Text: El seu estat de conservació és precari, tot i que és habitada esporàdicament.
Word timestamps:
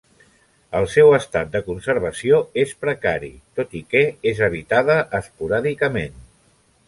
El 0.77 0.85
seu 0.93 1.11
estat 1.17 1.51
de 1.55 1.61
conservació 1.67 2.39
és 2.63 2.73
precari, 2.87 3.31
tot 3.59 3.77
i 3.81 3.83
que 3.93 4.03
és 4.33 4.41
habitada 4.49 4.95
esporàdicament. 5.23 6.19